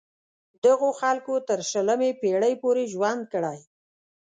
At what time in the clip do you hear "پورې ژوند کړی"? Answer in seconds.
2.61-3.59